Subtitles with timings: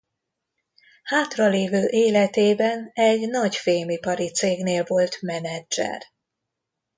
[1.03, 6.03] Hátralévő életében egy nagy fémipari cégnél volt menedzser.